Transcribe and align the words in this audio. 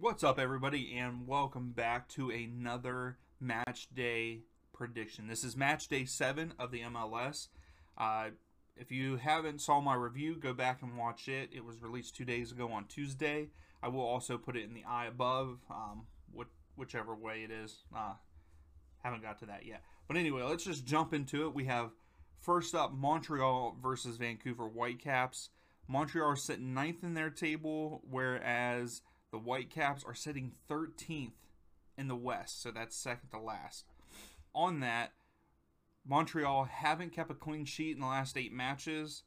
What's 0.00 0.24
up, 0.24 0.38
everybody, 0.38 0.96
and 0.96 1.26
welcome 1.26 1.72
back 1.72 2.08
to 2.10 2.30
another 2.30 3.18
match 3.38 3.86
day 3.94 4.44
prediction. 4.72 5.26
This 5.26 5.44
is 5.44 5.58
match 5.58 5.88
day 5.88 6.06
seven 6.06 6.54
of 6.58 6.70
the 6.70 6.80
MLS. 6.80 7.48
Uh, 7.98 8.28
if 8.78 8.90
you 8.90 9.16
haven't 9.16 9.60
saw 9.60 9.78
my 9.78 9.94
review, 9.94 10.36
go 10.36 10.54
back 10.54 10.80
and 10.80 10.96
watch 10.96 11.28
it. 11.28 11.50
It 11.52 11.66
was 11.66 11.82
released 11.82 12.16
two 12.16 12.24
days 12.24 12.50
ago 12.50 12.72
on 12.72 12.86
Tuesday. 12.86 13.48
I 13.82 13.88
will 13.88 14.00
also 14.00 14.38
put 14.38 14.56
it 14.56 14.64
in 14.64 14.72
the 14.72 14.86
eye 14.88 15.04
above, 15.04 15.58
um, 15.70 16.06
what, 16.32 16.46
whichever 16.76 17.14
way 17.14 17.42
it 17.44 17.50
is. 17.50 17.84
Uh, 17.94 18.14
haven't 19.02 19.20
got 19.22 19.38
to 19.40 19.46
that 19.46 19.66
yet. 19.66 19.82
But 20.08 20.16
anyway, 20.16 20.44
let's 20.44 20.64
just 20.64 20.86
jump 20.86 21.12
into 21.12 21.44
it. 21.44 21.54
We 21.54 21.66
have 21.66 21.90
first 22.40 22.74
up 22.74 22.94
Montreal 22.94 23.76
versus 23.82 24.16
Vancouver 24.16 24.64
Whitecaps. 24.64 25.50
Montreal 25.88 26.26
are 26.26 26.36
sitting 26.36 26.72
ninth 26.72 27.04
in 27.04 27.12
their 27.12 27.30
table, 27.30 28.00
whereas 28.08 29.02
the 29.30 29.38
Whitecaps 29.38 30.04
are 30.04 30.14
sitting 30.14 30.52
13th 30.68 31.32
in 31.96 32.08
the 32.08 32.16
West, 32.16 32.62
so 32.62 32.70
that's 32.70 32.96
second 32.96 33.30
to 33.30 33.38
last. 33.38 33.84
On 34.54 34.80
that, 34.80 35.12
Montreal 36.06 36.64
haven't 36.64 37.12
kept 37.12 37.30
a 37.30 37.34
clean 37.34 37.64
sheet 37.64 37.94
in 37.94 38.00
the 38.00 38.06
last 38.06 38.36
eight 38.36 38.52
matches, 38.52 39.22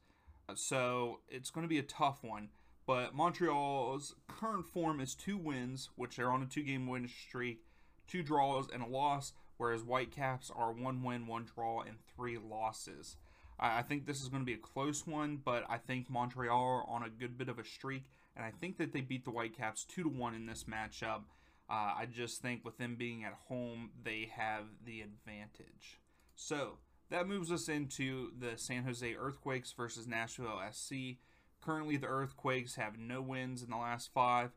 so 0.55 1.19
it's 1.29 1.49
going 1.49 1.63
to 1.63 1.69
be 1.69 1.79
a 1.79 1.83
tough 1.83 2.23
one. 2.23 2.49
But 2.85 3.15
Montreal's 3.15 4.15
current 4.27 4.67
form 4.67 4.99
is 4.99 5.15
two 5.15 5.37
wins, 5.37 5.89
which 5.95 6.17
they're 6.17 6.31
on 6.31 6.43
a 6.43 6.45
two 6.45 6.63
game 6.63 6.87
win 6.87 7.07
streak, 7.07 7.61
two 8.07 8.23
draws, 8.23 8.69
and 8.69 8.83
a 8.83 8.87
loss, 8.87 9.31
whereas 9.57 9.81
Whitecaps 9.81 10.51
are 10.53 10.73
one 10.73 11.03
win, 11.03 11.25
one 11.25 11.45
draw, 11.45 11.81
and 11.81 11.97
three 12.15 12.37
losses. 12.37 13.15
I 13.59 13.83
think 13.83 14.05
this 14.05 14.21
is 14.21 14.27
going 14.27 14.41
to 14.41 14.45
be 14.45 14.55
a 14.55 14.57
close 14.57 15.07
one, 15.07 15.37
but 15.37 15.63
I 15.69 15.77
think 15.77 16.09
Montreal 16.09 16.59
are 16.59 16.89
on 16.89 17.03
a 17.03 17.09
good 17.09 17.37
bit 17.37 17.47
of 17.47 17.59
a 17.59 17.63
streak 17.63 18.03
and 18.35 18.45
I 18.45 18.51
think 18.51 18.77
that 18.77 18.93
they 18.93 19.01
beat 19.01 19.25
the 19.25 19.31
Whitecaps 19.31 19.83
two 19.85 20.03
to 20.03 20.09
one 20.09 20.33
in 20.33 20.45
this 20.45 20.65
matchup. 20.65 21.23
Uh, 21.69 21.93
I 21.97 22.07
just 22.11 22.41
think 22.41 22.65
with 22.65 22.77
them 22.77 22.95
being 22.95 23.23
at 23.23 23.33
home, 23.47 23.91
they 24.03 24.29
have 24.35 24.65
the 24.85 25.01
advantage. 25.01 26.01
So 26.35 26.77
that 27.09 27.27
moves 27.27 27.51
us 27.51 27.69
into 27.69 28.31
the 28.37 28.57
San 28.57 28.83
Jose 28.83 29.15
Earthquakes 29.15 29.71
versus 29.71 30.07
Nashville 30.07 30.61
SC. 30.71 31.17
Currently, 31.61 31.97
the 31.97 32.07
Earthquakes 32.07 32.75
have 32.75 32.97
no 32.97 33.21
wins 33.21 33.63
in 33.63 33.69
the 33.69 33.77
last 33.77 34.11
five. 34.13 34.51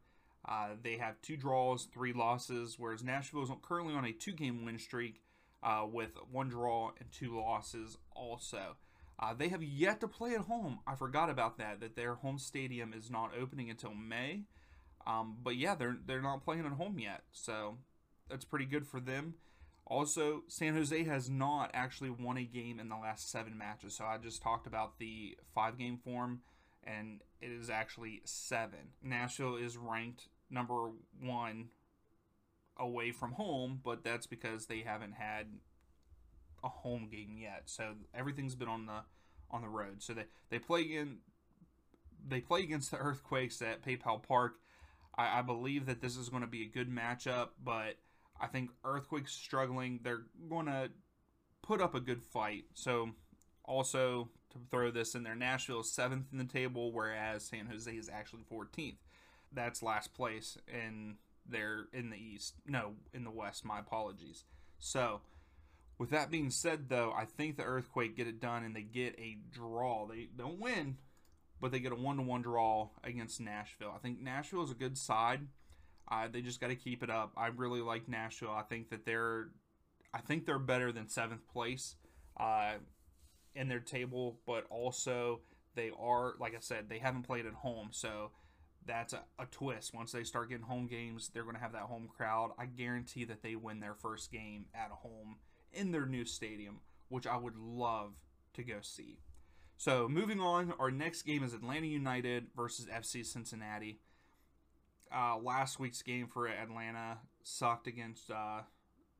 Uh, 0.48 0.70
they 0.82 0.96
have 0.96 1.20
two 1.22 1.36
draws, 1.36 1.84
three 1.84 2.12
losses, 2.12 2.76
whereas 2.78 3.02
Nashville 3.02 3.42
is 3.42 3.50
currently 3.62 3.94
on 3.94 4.04
a 4.04 4.12
two-game 4.12 4.64
win 4.64 4.78
streak 4.78 5.22
uh, 5.62 5.84
with 5.90 6.10
one 6.30 6.48
draw 6.48 6.92
and 6.98 7.10
two 7.12 7.36
losses 7.36 7.98
also. 8.14 8.76
Uh, 9.18 9.32
they 9.32 9.48
have 9.48 9.62
yet 9.62 10.00
to 10.00 10.08
play 10.08 10.34
at 10.34 10.42
home. 10.42 10.80
I 10.86 10.94
forgot 10.94 11.30
about 11.30 11.58
that. 11.58 11.80
That 11.80 11.96
their 11.96 12.14
home 12.14 12.38
stadium 12.38 12.92
is 12.92 13.10
not 13.10 13.30
opening 13.38 13.70
until 13.70 13.94
May. 13.94 14.42
Um, 15.06 15.36
but 15.42 15.56
yeah, 15.56 15.74
they're 15.74 15.96
they're 16.04 16.22
not 16.22 16.44
playing 16.44 16.66
at 16.66 16.72
home 16.72 16.98
yet, 16.98 17.22
so 17.32 17.78
that's 18.28 18.44
pretty 18.44 18.66
good 18.66 18.86
for 18.86 19.00
them. 19.00 19.34
Also, 19.86 20.42
San 20.48 20.74
Jose 20.74 21.04
has 21.04 21.30
not 21.30 21.70
actually 21.72 22.10
won 22.10 22.36
a 22.36 22.42
game 22.42 22.80
in 22.80 22.88
the 22.88 22.96
last 22.96 23.30
seven 23.30 23.56
matches. 23.56 23.94
So 23.94 24.04
I 24.04 24.18
just 24.18 24.42
talked 24.42 24.66
about 24.66 24.98
the 24.98 25.38
five 25.54 25.78
game 25.78 25.96
form, 25.96 26.40
and 26.82 27.20
it 27.40 27.52
is 27.52 27.70
actually 27.70 28.20
seven. 28.24 28.94
Nashville 29.00 29.56
is 29.56 29.76
ranked 29.76 30.28
number 30.50 30.90
one 31.20 31.68
away 32.76 33.12
from 33.12 33.32
home, 33.32 33.80
but 33.82 34.02
that's 34.02 34.26
because 34.26 34.66
they 34.66 34.80
haven't 34.80 35.14
had 35.14 35.46
a 36.66 36.68
home 36.68 37.08
game 37.10 37.36
yet. 37.38 37.62
So 37.66 37.94
everything's 38.14 38.54
been 38.54 38.68
on 38.68 38.86
the 38.86 39.00
on 39.50 39.62
the 39.62 39.68
road. 39.68 40.02
So 40.02 40.12
they 40.12 40.24
they 40.50 40.58
play 40.58 40.82
in 40.82 41.18
they 42.28 42.40
play 42.40 42.62
against 42.62 42.90
the 42.90 42.98
Earthquakes 42.98 43.62
at 43.62 43.82
PayPal 43.82 44.22
Park. 44.22 44.56
I, 45.16 45.38
I 45.38 45.42
believe 45.42 45.86
that 45.86 46.02
this 46.02 46.16
is 46.16 46.28
going 46.28 46.42
to 46.42 46.48
be 46.48 46.62
a 46.62 46.66
good 46.66 46.90
matchup, 46.90 47.50
but 47.62 47.96
I 48.40 48.48
think 48.48 48.70
Earthquakes 48.84 49.32
struggling. 49.32 50.00
They're 50.02 50.26
going 50.50 50.66
to 50.66 50.90
put 51.62 51.80
up 51.80 51.94
a 51.94 52.00
good 52.00 52.22
fight. 52.22 52.64
So 52.74 53.10
also 53.64 54.30
to 54.50 54.58
throw 54.70 54.90
this 54.90 55.14
in 55.14 55.22
there, 55.22 55.36
Nashville 55.36 55.80
is 55.80 55.92
seventh 55.92 56.26
in 56.32 56.38
the 56.38 56.44
table, 56.44 56.92
whereas 56.92 57.44
San 57.44 57.66
Jose 57.66 57.90
is 57.90 58.10
actually 58.12 58.42
14th. 58.52 58.96
That's 59.52 59.82
last 59.82 60.12
place 60.12 60.58
in 60.68 61.16
there 61.48 61.86
in 61.92 62.10
the 62.10 62.16
East. 62.16 62.54
No, 62.66 62.94
in 63.14 63.24
the 63.24 63.30
West. 63.30 63.64
My 63.64 63.78
apologies. 63.78 64.44
So 64.78 65.20
with 65.98 66.10
that 66.10 66.30
being 66.30 66.50
said, 66.50 66.88
though, 66.88 67.12
I 67.16 67.24
think 67.24 67.56
the 67.56 67.64
Earthquake 67.64 68.16
get 68.16 68.26
it 68.26 68.40
done 68.40 68.64
and 68.64 68.76
they 68.76 68.82
get 68.82 69.18
a 69.18 69.38
draw. 69.52 70.06
They 70.06 70.28
don't 70.36 70.60
win, 70.60 70.98
but 71.60 71.72
they 71.72 71.80
get 71.80 71.92
a 71.92 71.96
one 71.96 72.16
to 72.16 72.22
one 72.22 72.42
draw 72.42 72.90
against 73.02 73.40
Nashville. 73.40 73.92
I 73.94 73.98
think 73.98 74.20
Nashville 74.20 74.64
is 74.64 74.70
a 74.70 74.74
good 74.74 74.98
side. 74.98 75.46
Uh, 76.10 76.28
they 76.30 76.42
just 76.42 76.60
got 76.60 76.68
to 76.68 76.76
keep 76.76 77.02
it 77.02 77.10
up. 77.10 77.32
I 77.36 77.48
really 77.48 77.80
like 77.80 78.08
Nashville. 78.08 78.50
I 78.50 78.62
think 78.62 78.90
that 78.90 79.06
they're, 79.06 79.48
I 80.12 80.20
think 80.20 80.46
they're 80.46 80.58
better 80.58 80.92
than 80.92 81.08
seventh 81.08 81.48
place 81.48 81.96
uh, 82.38 82.74
in 83.54 83.68
their 83.68 83.80
table, 83.80 84.38
but 84.46 84.66
also 84.70 85.40
they 85.74 85.90
are, 85.98 86.34
like 86.38 86.54
I 86.54 86.60
said, 86.60 86.88
they 86.88 86.98
haven't 86.98 87.22
played 87.22 87.46
at 87.46 87.54
home, 87.54 87.88
so 87.90 88.30
that's 88.86 89.14
a, 89.14 89.22
a 89.38 89.46
twist. 89.46 89.94
Once 89.94 90.12
they 90.12 90.24
start 90.24 90.50
getting 90.50 90.64
home 90.64 90.86
games, 90.86 91.30
they're 91.32 91.42
going 91.42 91.56
to 91.56 91.60
have 91.60 91.72
that 91.72 91.82
home 91.82 92.08
crowd. 92.14 92.50
I 92.58 92.66
guarantee 92.66 93.24
that 93.24 93.42
they 93.42 93.56
win 93.56 93.80
their 93.80 93.94
first 93.94 94.30
game 94.30 94.66
at 94.74 94.90
home 94.90 95.36
in 95.76 95.92
their 95.92 96.06
new 96.06 96.24
stadium, 96.24 96.80
which 97.08 97.26
I 97.26 97.36
would 97.36 97.56
love 97.56 98.14
to 98.54 98.62
go 98.62 98.76
see. 98.80 99.18
So 99.76 100.08
moving 100.08 100.40
on, 100.40 100.72
our 100.78 100.90
next 100.90 101.22
game 101.22 101.44
is 101.44 101.52
Atlanta 101.52 101.86
United 101.86 102.46
versus 102.56 102.86
FC 102.86 103.24
Cincinnati. 103.24 104.00
Uh, 105.14 105.36
last 105.38 105.78
week's 105.78 106.02
game 106.02 106.26
for 106.26 106.48
Atlanta 106.48 107.18
sucked 107.42 107.86
against 107.86 108.30
uh, 108.30 108.62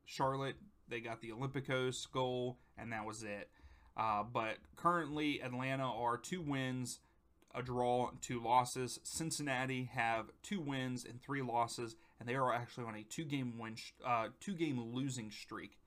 Charlotte. 0.05 0.55
They 0.89 0.99
got 0.99 1.21
the 1.21 1.29
Olimpico 1.29 2.11
goal, 2.11 2.57
and 2.77 2.91
that 2.91 3.05
was 3.05 3.23
it. 3.23 3.49
Uh, 3.95 4.23
but 4.23 4.57
currently, 4.75 5.41
Atlanta 5.41 5.83
are 5.83 6.17
two 6.17 6.41
wins, 6.41 6.99
a 7.53 7.61
draw, 7.61 8.11
two 8.21 8.41
losses. 8.41 8.99
Cincinnati 9.03 9.89
have 9.93 10.27
two 10.43 10.59
wins 10.59 11.05
and 11.05 11.21
three 11.21 11.41
losses, 11.41 11.95
and 12.19 12.27
they 12.27 12.35
are 12.35 12.53
actually 12.53 12.85
on 12.85 12.95
a 12.95 13.03
two-game 13.03 13.57
win, 13.57 13.75
uh, 14.05 14.27
two-game 14.39 14.79
losing 14.93 15.31
streak. 15.31 15.77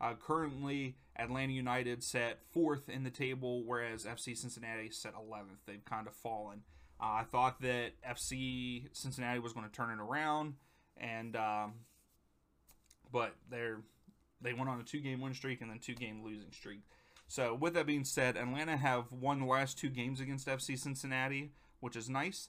Uh, 0.00 0.14
currently, 0.14 0.96
Atlanta 1.16 1.52
United 1.52 2.02
set 2.02 2.38
fourth 2.52 2.88
in 2.88 3.04
the 3.04 3.10
table, 3.10 3.62
whereas 3.64 4.04
FC 4.04 4.36
Cincinnati 4.36 4.90
set 4.90 5.14
11th. 5.14 5.64
They've 5.66 5.84
kind 5.84 6.06
of 6.06 6.14
fallen. 6.14 6.62
Uh, 7.00 7.20
I 7.20 7.24
thought 7.30 7.60
that 7.62 7.92
FC 8.08 8.88
Cincinnati 8.92 9.38
was 9.38 9.52
going 9.52 9.66
to 9.66 9.72
turn 9.72 9.90
it 9.90 10.02
around, 10.02 10.54
and 10.96 11.36
um, 11.36 11.74
but 13.12 13.34
they're 13.50 13.80
they 14.40 14.54
went 14.54 14.70
on 14.70 14.80
a 14.80 14.84
two-game 14.84 15.20
win 15.20 15.34
streak 15.34 15.60
and 15.60 15.70
then 15.70 15.78
two-game 15.78 16.22
losing 16.24 16.52
streak. 16.52 16.80
So 17.28 17.54
with 17.54 17.74
that 17.74 17.86
being 17.86 18.04
said, 18.04 18.36
Atlanta 18.36 18.76
have 18.76 19.12
won 19.12 19.40
the 19.40 19.46
last 19.46 19.78
two 19.78 19.90
games 19.90 20.20
against 20.20 20.48
FC 20.48 20.78
Cincinnati, 20.78 21.52
which 21.80 21.94
is 21.94 22.08
nice. 22.08 22.48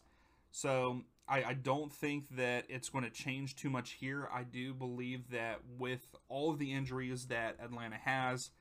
So 0.51 1.01
I, 1.31 1.43
I 1.45 1.53
don't 1.53 1.91
think 1.91 2.35
that 2.35 2.65
it's 2.67 2.89
going 2.89 3.05
to 3.05 3.09
change 3.09 3.55
too 3.55 3.69
much 3.69 3.91
here. 3.91 4.27
I 4.33 4.43
do 4.43 4.73
believe 4.73 5.31
that 5.31 5.61
with 5.79 6.13
all 6.27 6.51
of 6.51 6.59
the 6.59 6.73
injuries 6.73 7.27
that 7.27 7.55
Atlanta 7.63 7.95
has, 7.95 8.51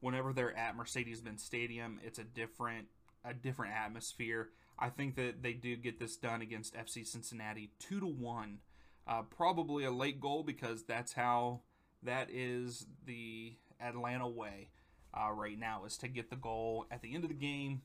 whenever 0.00 0.34
they're 0.34 0.56
at 0.56 0.76
Mercedes-Benz 0.76 1.42
Stadium, 1.42 1.98
it's 2.04 2.18
a 2.18 2.24
different 2.24 2.88
a 3.24 3.34
different 3.34 3.74
atmosphere. 3.74 4.50
I 4.78 4.90
think 4.90 5.16
that 5.16 5.42
they 5.42 5.54
do 5.54 5.74
get 5.76 5.98
this 5.98 6.16
done 6.16 6.40
against 6.40 6.76
FC 6.76 7.06
Cincinnati 7.06 7.70
two 7.78 7.98
to 7.98 8.06
one. 8.06 8.58
Uh, 9.06 9.22
probably 9.22 9.84
a 9.84 9.90
late 9.90 10.20
goal 10.20 10.42
because 10.42 10.84
that's 10.84 11.14
how 11.14 11.62
that 12.02 12.28
is 12.30 12.86
the 13.06 13.54
Atlanta 13.80 14.28
way 14.28 14.68
uh, 15.14 15.32
right 15.32 15.58
now 15.58 15.86
is 15.86 15.96
to 15.96 16.08
get 16.08 16.28
the 16.28 16.36
goal 16.36 16.86
at 16.90 17.00
the 17.00 17.14
end 17.14 17.24
of 17.24 17.30
the 17.30 17.34
game, 17.34 17.80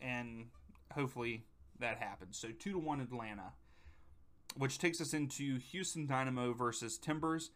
and 0.00 0.46
hopefully 0.92 1.44
that 1.80 1.98
happens. 1.98 2.38
So 2.38 2.48
two 2.56 2.72
to 2.72 2.78
one 2.78 3.00
Atlanta 3.00 3.52
which 4.58 4.78
takes 4.78 5.00
us 5.00 5.14
into 5.14 5.58
Houston 5.58 6.06
Dynamo 6.06 6.52
versus 6.52 6.98
Timbers. 6.98 7.50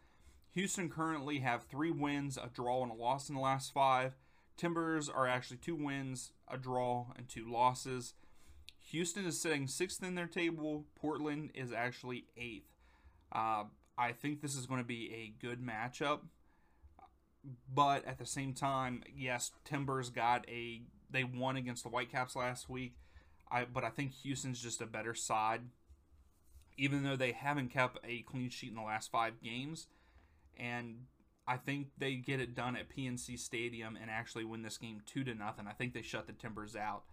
Houston 0.53 0.89
currently 0.89 1.39
have 1.39 1.63
three 1.63 1.91
wins, 1.91 2.37
a 2.37 2.49
draw, 2.53 2.81
and 2.83 2.91
a 2.91 2.95
loss 2.95 3.27
in 3.27 3.35
the 3.35 3.41
last 3.41 3.73
five. 3.73 4.15
Timbers 4.55 5.09
are 5.09 5.27
actually 5.27 5.57
two 5.57 5.75
wins, 5.75 6.31
a 6.47 6.57
draw, 6.57 7.07
and 7.17 7.27
two 7.27 7.51
losses. 7.51 8.13
Houston 8.91 9.25
is 9.25 9.41
sitting 9.41 9.67
sixth 9.67 10.01
in 10.03 10.15
their 10.15 10.27
table. 10.27 10.85
Portland 10.95 11.51
is 11.55 11.73
actually 11.73 12.25
eighth. 12.37 12.69
Uh, 13.31 13.65
I 13.97 14.11
think 14.11 14.41
this 14.41 14.55
is 14.55 14.65
going 14.65 14.79
to 14.79 14.87
be 14.87 15.11
a 15.13 15.45
good 15.45 15.61
matchup, 15.61 16.19
but 17.73 18.05
at 18.05 18.17
the 18.17 18.25
same 18.25 18.53
time, 18.53 19.03
yes, 19.13 19.51
Timbers 19.65 20.09
got 20.09 20.47
a 20.47 20.83
they 21.09 21.23
won 21.23 21.57
against 21.57 21.83
the 21.83 21.89
Whitecaps 21.89 22.35
last 22.35 22.69
week. 22.69 22.95
I 23.51 23.65
but 23.65 23.83
I 23.83 23.89
think 23.89 24.13
Houston's 24.23 24.61
just 24.61 24.81
a 24.81 24.85
better 24.85 25.13
side 25.13 25.61
even 26.77 27.03
though 27.03 27.15
they 27.15 27.31
haven't 27.31 27.69
kept 27.69 27.99
a 28.03 28.21
clean 28.21 28.49
sheet 28.49 28.69
in 28.69 28.75
the 28.75 28.81
last 28.81 29.11
five 29.11 29.41
games. 29.41 29.87
And 30.57 31.05
I 31.47 31.57
think 31.57 31.87
they 31.97 32.15
get 32.15 32.39
it 32.39 32.55
done 32.55 32.75
at 32.75 32.89
PNC 32.89 33.37
Stadium 33.39 33.97
and 33.99 34.09
actually 34.09 34.45
win 34.45 34.61
this 34.61 34.77
game 34.77 35.01
two 35.05 35.23
to 35.23 35.33
nothing. 35.33 35.67
I 35.67 35.73
think 35.73 35.93
they 35.93 36.01
shut 36.01 36.27
the 36.27 36.33
Timbers 36.33 36.75
out. 36.75 37.03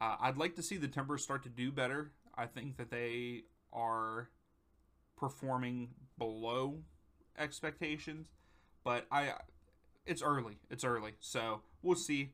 Uh, 0.00 0.16
I'd 0.20 0.36
like 0.36 0.56
to 0.56 0.62
see 0.62 0.76
the 0.76 0.88
Timbers 0.88 1.22
start 1.22 1.42
to 1.44 1.48
do 1.48 1.72
better. 1.72 2.12
I 2.34 2.46
think 2.46 2.76
that 2.76 2.90
they 2.90 3.44
are 3.72 4.28
performing 5.16 5.88
below 6.18 6.80
expectations, 7.38 8.28
but 8.84 9.06
I 9.10 9.32
it's 10.06 10.22
early. 10.22 10.58
It's 10.70 10.84
early. 10.84 11.14
So, 11.20 11.62
we'll 11.82 11.96
see. 11.96 12.30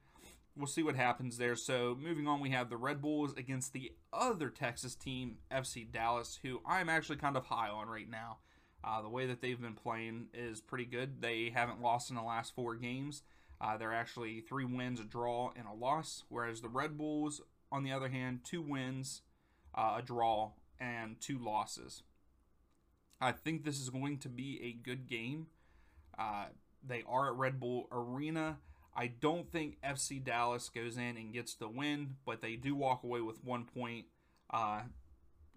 We'll 0.57 0.67
see 0.67 0.83
what 0.83 0.97
happens 0.97 1.39
there. 1.39 1.57
So, 1.57 1.97
moving 1.99 2.29
on, 2.29 2.41
we 2.41 2.51
have 2.51 2.69
the 2.69 2.77
Red 2.77 3.01
Bulls 3.01 3.33
against 3.37 3.73
the 3.73 3.93
other 4.13 4.51
Texas 4.51 4.95
team, 4.95 5.39
FC 5.51 5.91
Dallas, 5.91 6.39
who 6.43 6.61
I'm 6.67 6.91
actually 6.91 7.17
kind 7.17 7.37
of 7.37 7.47
high 7.47 7.71
on 7.71 7.89
right 7.89 8.09
now. 8.09 8.39
Uh, 8.85 9.01
the 9.01 9.09
way 9.09 9.27
that 9.27 9.41
they've 9.41 9.61
been 9.61 9.75
playing 9.75 10.27
is 10.35 10.61
pretty 10.61 10.85
good. 10.85 11.23
They 11.23 11.51
haven't 11.55 11.81
lost 11.81 12.11
in 12.11 12.17
the 12.17 12.23
last 12.23 12.55
four 12.55 12.75
games. 12.75 13.23
Uh, 13.61 13.77
they're 13.77 13.95
actually 13.95 14.41
three 14.41 14.65
wins, 14.65 15.01
a 15.01 15.05
draw, 15.05 15.53
and 15.57 15.67
a 15.67 15.73
loss. 15.73 16.25
Whereas 16.29 16.61
the 16.61 16.69
Red 16.69 16.99
Bulls, 16.99 17.41
on 17.71 17.85
the 17.85 17.93
other 17.93 18.09
hand, 18.09 18.41
two 18.45 18.61
wins, 18.61 19.23
uh, 19.75 19.97
a 19.99 20.03
draw, 20.03 20.51
and 20.81 21.21
two 21.21 21.39
losses. 21.39 22.03
I 23.21 23.31
think 23.31 23.65
this 23.65 23.81
is 23.81 23.89
going 23.89 24.19
to 24.19 24.29
be 24.29 24.61
a 24.63 24.73
good 24.73 25.07
game. 25.07 25.47
Uh, 26.19 26.47
they 26.87 27.05
are 27.09 27.29
at 27.29 27.37
Red 27.37 27.61
Bull 27.61 27.87
Arena. 27.93 28.59
I 28.95 29.07
don't 29.07 29.51
think 29.51 29.81
FC 29.83 30.23
Dallas 30.23 30.69
goes 30.69 30.97
in 30.97 31.17
and 31.17 31.33
gets 31.33 31.55
the 31.55 31.69
win, 31.69 32.17
but 32.27 32.41
they 32.41 32.57
do 32.57 32.75
walk 32.75 33.05
away 33.05 33.21
with 33.21 33.43
one 33.43 33.65
point, 33.65 34.07
uh, 34.51 34.83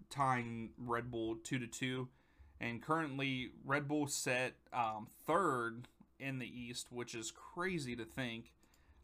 tying 0.08 0.70
Red 0.78 1.10
Bull 1.10 1.36
two 1.36 1.58
to 1.58 1.66
two. 1.66 2.08
And 2.60 2.82
currently, 2.82 3.50
Red 3.64 3.86
Bull 3.86 4.06
set 4.06 4.54
um, 4.72 5.08
third 5.26 5.88
in 6.18 6.38
the 6.38 6.46
East, 6.46 6.90
which 6.90 7.14
is 7.14 7.30
crazy 7.30 7.94
to 7.96 8.04
think, 8.06 8.52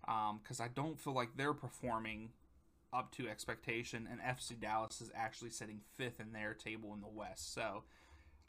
because 0.01 0.61
um, 0.61 0.65
I 0.65 0.69
don't 0.69 0.99
feel 0.99 1.13
like 1.13 1.37
they're 1.37 1.53
performing 1.53 2.31
up 2.91 3.13
to 3.17 3.29
expectation. 3.29 4.09
And 4.11 4.21
FC 4.21 4.59
Dallas 4.59 5.03
is 5.03 5.11
actually 5.15 5.51
sitting 5.51 5.81
fifth 5.95 6.21
in 6.21 6.33
their 6.33 6.55
table 6.55 6.95
in 6.95 7.03
the 7.03 7.07
West. 7.07 7.53
So 7.53 7.83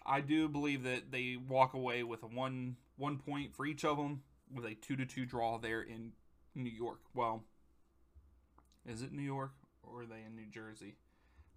I 0.05 0.21
do 0.21 0.47
believe 0.47 0.83
that 0.83 1.11
they 1.11 1.35
walk 1.35 1.73
away 1.73 2.03
with 2.03 2.23
a 2.23 2.27
one 2.27 2.77
one 2.95 3.17
point 3.17 3.53
for 3.53 3.65
each 3.65 3.83
of 3.83 3.97
them 3.97 4.21
with 4.51 4.65
a 4.65 4.75
two 4.75 4.95
to 4.95 5.05
two 5.05 5.25
draw 5.25 5.57
there 5.57 5.81
in 5.81 6.13
New 6.55 6.69
York. 6.69 6.99
Well, 7.13 7.43
is 8.85 9.01
it 9.01 9.11
New 9.11 9.23
York 9.23 9.53
or 9.83 10.01
are 10.01 10.05
they 10.05 10.23
in 10.25 10.35
New 10.35 10.49
Jersey? 10.49 10.95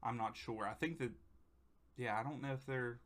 I'm 0.02 0.16
not 0.16 0.36
sure. 0.36 0.66
I 0.66 0.74
think 0.74 0.98
that 0.98 1.12
yeah, 1.96 2.18
I 2.18 2.22
don't 2.22 2.42
know 2.42 2.52
if 2.52 2.66
they're 2.66 3.00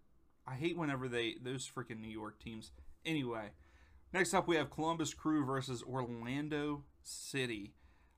I 0.46 0.54
hate 0.54 0.76
whenever 0.76 1.08
they 1.08 1.36
those 1.42 1.68
freaking 1.68 2.00
New 2.00 2.08
York 2.08 2.42
teams. 2.42 2.72
Anyway, 3.04 3.50
next 4.12 4.34
up 4.34 4.48
we 4.48 4.56
have 4.56 4.70
Columbus 4.70 5.14
Crew 5.14 5.44
versus 5.44 5.82
Orlando 5.82 6.84
City. 7.02 7.72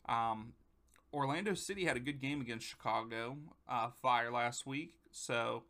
Um, 0.09 0.55
Orlando 1.12 1.55
City 1.55 1.85
had 1.85 1.97
a 1.97 2.00
good 2.00 2.20
game 2.20 2.41
against 2.41 2.67
Chicago 2.67 3.37
uh, 3.69 3.91
Fire 4.00 4.32
last 4.32 4.67
week, 4.67 4.94
so 5.11 5.64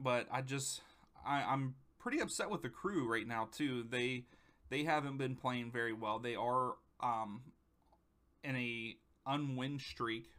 but 0.00 0.26
I 0.32 0.40
just 0.40 0.80
I, 1.26 1.42
I'm 1.42 1.74
pretty 1.98 2.20
upset 2.20 2.50
with 2.50 2.62
the 2.62 2.68
crew 2.68 3.10
right 3.10 3.26
now 3.26 3.48
too. 3.52 3.84
They 3.88 4.24
they 4.70 4.84
haven't 4.84 5.18
been 5.18 5.36
playing 5.36 5.70
very 5.70 5.92
well. 5.92 6.18
They 6.18 6.34
are 6.34 6.74
um, 7.00 7.42
in 8.42 8.56
a 8.56 8.96
unwin 9.26 9.78
streak 9.78 10.30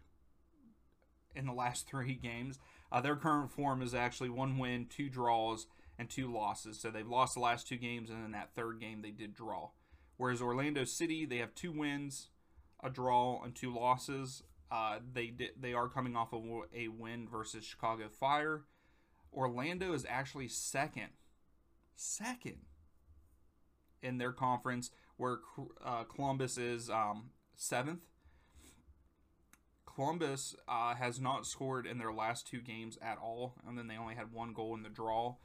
in 1.36 1.46
the 1.46 1.54
last 1.54 1.88
three 1.90 2.16
games. 2.16 2.60
Uh, 2.92 3.02
their 3.02 3.16
current 3.16 3.52
form 3.52 3.82
is 3.82 3.94
actually 3.94 4.30
one 4.30 4.58
win, 4.58 4.88
two 4.88 5.10
draws, 5.10 5.68
and 5.98 6.10
two 6.10 6.32
losses. 6.32 6.80
So 6.80 6.92
they've 6.92 7.08
lost 7.08 7.34
the 7.34 7.40
last 7.40 7.68
two 7.68 7.78
games, 7.78 8.10
and 8.10 8.24
in 8.26 8.32
that 8.32 8.54
third 8.56 8.80
game 8.80 9.02
they 9.02 9.12
did 9.12 9.34
draw. 9.34 9.70
Whereas 10.18 10.42
Orlando 10.42 10.86
City, 10.86 11.26
they 11.26 11.38
have 11.38 11.56
two 11.56 11.72
wins, 11.72 12.30
a 12.84 12.90
draw, 12.90 13.42
and 13.44 13.54
two 13.54 13.74
losses. 13.74 14.44
Uh, 14.72 15.00
they 15.14 15.28
did, 15.28 15.52
they 15.60 15.74
are 15.74 15.88
coming 15.88 16.16
off 16.16 16.34
of 16.34 16.44
a 16.74 16.88
win 16.88 17.28
versus 17.28 17.66
Chicago 17.66 18.08
Fire. 18.10 18.64
Orlando 19.34 19.94
is 19.94 20.06
actually 20.08 20.48
second, 20.48 21.10
second 21.96 22.58
in 24.06 24.18
their 24.18 24.32
conference, 24.32 24.92
where 25.18 25.40
uh, 25.84 26.04
Columbus 26.04 26.58
is 26.58 26.90
um, 26.90 27.32
seventh. 27.56 28.02
Columbus 29.86 30.56
uh, 30.68 30.96
has 30.96 31.22
not 31.22 31.46
scored 31.46 31.88
in 31.88 31.98
their 31.98 32.12
last 32.12 32.48
two 32.48 32.60
games 32.60 32.98
at 33.02 33.18
all, 33.18 33.56
and 33.66 33.78
then 33.78 33.88
they 33.88 33.98
only 33.98 34.16
had 34.16 34.34
one 34.34 34.54
goal 34.54 34.76
in 34.76 34.84
the 34.84 34.90
draw. 34.90 35.36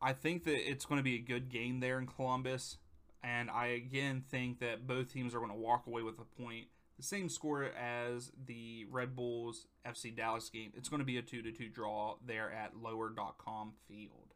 I 0.00 0.12
think 0.12 0.44
that 0.44 0.68
it's 0.70 0.84
going 0.84 0.98
to 0.98 1.04
be 1.04 1.16
a 1.16 1.20
good 1.20 1.48
game 1.48 1.80
there 1.80 1.98
in 1.98 2.06
Columbus, 2.06 2.78
and 3.22 3.50
I 3.50 3.66
again 3.66 4.22
think 4.28 4.60
that 4.60 4.86
both 4.86 5.12
teams 5.12 5.34
are 5.34 5.38
going 5.38 5.50
to 5.50 5.56
walk 5.56 5.86
away 5.86 6.02
with 6.02 6.18
a 6.20 6.42
point. 6.42 6.66
The 6.96 7.02
same 7.02 7.28
score 7.28 7.64
as 7.64 8.30
the 8.46 8.86
Red 8.90 9.16
Bulls 9.16 9.66
FC 9.86 10.14
Dallas 10.14 10.48
game. 10.48 10.72
It's 10.76 10.88
going 10.88 11.00
to 11.00 11.06
be 11.06 11.18
a 11.18 11.22
2 11.22 11.42
to 11.42 11.50
2 11.50 11.68
draw 11.68 12.16
there 12.24 12.52
at 12.52 12.76
lower.com 12.76 13.72
field. 13.88 14.31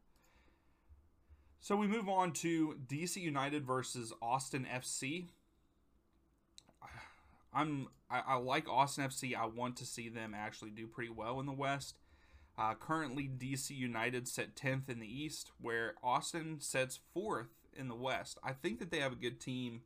So 1.59 1.75
we 1.75 1.87
move 1.87 2.07
on 2.07 2.31
to 2.33 2.77
DC 2.87 3.17
United 3.17 3.65
versus 3.65 4.13
Austin 4.21 4.65
FC. 4.71 5.27
I'm 7.53 7.87
I, 8.09 8.21
I, 8.27 8.35
like 8.35 8.69
Austin 8.69 9.05
FC. 9.05 9.35
I 9.35 9.47
want 9.47 9.75
to 9.77 9.85
see 9.85 10.09
them 10.09 10.33
actually 10.35 10.69
do 10.69 10.87
pretty 10.87 11.09
well 11.09 11.39
in 11.39 11.45
the 11.45 11.51
West. 11.51 11.97
Uh, 12.57 12.73
currently, 12.73 13.29
DC 13.29 13.69
United 13.71 14.27
set 14.27 14.55
10th 14.55 14.89
in 14.89 14.99
the 14.99 15.07
East, 15.07 15.51
where 15.59 15.95
Austin 16.03 16.59
sets 16.59 16.99
fourth 17.13 17.49
in 17.75 17.87
the 17.87 17.95
West. 17.95 18.37
I 18.43 18.53
think 18.53 18.79
that 18.79 18.89
they 18.89 18.99
have 18.99 19.11
a 19.11 19.17
good 19.17 19.39
team. 19.39 19.81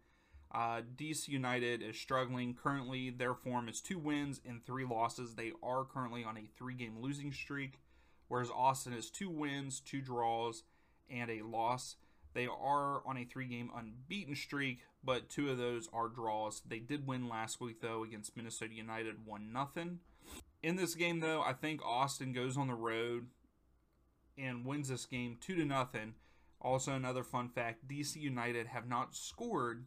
Uh, 0.53 0.81
DC 0.95 1.29
United 1.29 1.81
is 1.81 1.97
struggling. 1.97 2.53
Currently, 2.53 3.09
their 3.09 3.33
form 3.33 3.69
is 3.69 3.81
two 3.81 3.97
wins 3.97 4.41
and 4.45 4.63
three 4.63 4.85
losses. 4.85 5.35
They 5.35 5.53
are 5.63 5.85
currently 5.85 6.23
on 6.23 6.37
a 6.37 6.49
three 6.57 6.75
game 6.75 6.97
losing 6.99 7.31
streak, 7.31 7.79
whereas 8.27 8.49
Austin 8.49 8.93
is 8.93 9.09
two 9.09 9.29
wins, 9.29 9.79
two 9.79 10.01
draws, 10.01 10.63
and 11.11 11.29
a 11.29 11.41
loss. 11.41 11.95
They 12.33 12.47
are 12.47 13.05
on 13.05 13.17
a 13.17 13.25
three 13.25 13.47
game 13.47 13.69
unbeaten 13.75 14.35
streak, 14.35 14.79
but 15.03 15.29
two 15.29 15.49
of 15.49 15.57
those 15.57 15.89
are 15.91 16.07
draws. 16.07 16.61
They 16.65 16.79
did 16.79 17.07
win 17.07 17.27
last 17.27 17.59
week, 17.59 17.81
though, 17.81 18.03
against 18.03 18.37
Minnesota 18.37 18.73
United 18.73 19.25
1 19.25 19.57
0. 19.75 19.89
In 20.63 20.75
this 20.75 20.95
game, 20.95 21.19
though, 21.19 21.41
I 21.41 21.53
think 21.53 21.83
Austin 21.83 22.33
goes 22.33 22.57
on 22.57 22.67
the 22.67 22.75
road 22.75 23.27
and 24.37 24.65
wins 24.65 24.89
this 24.89 25.05
game 25.05 25.37
2 25.41 25.55
to 25.55 25.65
nothing. 25.65 26.13
Also, 26.61 26.93
another 26.93 27.23
fun 27.23 27.49
fact 27.49 27.87
DC 27.87 28.15
United 28.15 28.67
have 28.67 28.87
not 28.87 29.15
scored 29.15 29.85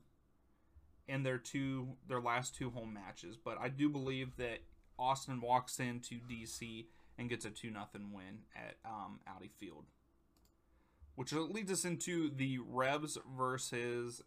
in 1.06 1.22
their 1.22 1.38
two 1.38 1.96
their 2.08 2.20
last 2.20 2.54
two 2.54 2.70
home 2.70 2.92
matches, 2.92 3.36
but 3.36 3.58
I 3.60 3.68
do 3.68 3.88
believe 3.88 4.36
that 4.36 4.58
Austin 4.98 5.40
walks 5.40 5.78
into 5.78 6.16
DC 6.16 6.86
and 7.16 7.28
gets 7.28 7.44
a 7.44 7.50
2 7.50 7.70
nothing 7.70 8.12
win 8.12 8.40
at 8.56 8.76
um, 8.84 9.20
Audi 9.26 9.50
Field 9.58 9.84
which 11.16 11.32
leads 11.32 11.70
us 11.70 11.84
into 11.84 12.30
the 12.34 12.58
Revs 12.58 13.18
versus 13.36 14.22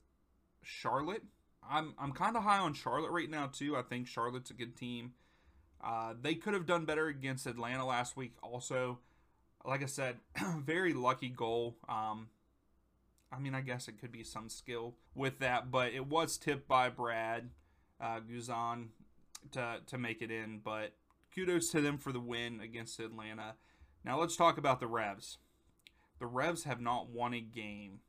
Charlotte. 0.64 1.24
I'm 1.70 1.94
I'm 2.00 2.12
kind 2.14 2.38
of 2.38 2.44
high 2.44 2.60
on 2.60 2.74
Charlotte 2.74 3.12
right 3.12 3.30
now 3.30 3.48
too. 3.48 3.76
I 3.76 3.82
think 3.82 4.08
Charlotte's 4.08 4.52
a 4.52 4.54
good 4.54 4.76
team. 4.76 5.14
Uh, 5.84 6.14
they 6.20 6.36
could 6.36 6.54
have 6.54 6.66
done 6.66 6.86
better 6.86 7.08
against 7.08 7.46
Atlanta 7.46 7.86
last 7.86 8.18
week. 8.18 8.34
Also, 8.42 9.00
like 9.64 9.84
I 9.84 9.86
said, 9.86 10.18
very 10.60 10.94
lucky 10.94 11.30
goal. 11.30 11.78
Um, 11.88 12.30
I 13.32 13.40
mean, 13.40 13.54
I 13.54 13.62
guess 13.62 13.88
it 13.88 14.00
could 14.00 14.12
be 14.12 14.24
some 14.24 14.50
skill 14.50 14.96
with 15.14 15.40
that, 15.40 15.70
but 15.70 15.94
it 15.94 16.08
was 16.08 16.38
tipped 16.38 16.68
by 16.68 16.90
Brad 16.90 17.50
uh, 18.00 18.20
Guzan 18.22 18.88
to 19.52 19.80
to 19.86 19.98
make 19.98 20.22
it 20.22 20.32
in. 20.32 20.62
But 20.64 20.94
kudos 21.36 21.70
to 21.72 21.82
them 21.82 21.98
for 21.98 22.12
the 22.12 22.20
win 22.20 22.62
against 22.62 23.00
Atlanta. 23.00 23.56
Now 24.06 24.20
let's 24.20 24.38
talk 24.38 24.58
about 24.58 24.80
the 24.80 24.88
Revs 24.88 25.38
the 26.20 26.26
Revs 26.26 26.64
have 26.64 26.82
not 26.82 27.10
won 27.10 27.34
a 27.34 27.42
game 27.42 28.00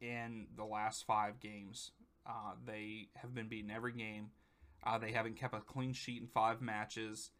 in 0.00 0.46
the 0.56 0.64
last 0.64 1.06
five 1.06 1.40
games. 1.40 1.92
Uh, 2.26 2.52
they 2.66 3.08
have 3.16 3.34
been 3.34 3.48
beaten 3.48 3.70
every 3.70 3.92
game. 3.92 4.30
Uh, 4.84 4.98
they 4.98 5.12
haven't 5.12 5.36
kept 5.36 5.54
a 5.54 5.60
clean 5.60 5.92
sheet 5.92 6.20
in 6.20 6.28
five 6.28 6.60
matches. 6.60 7.30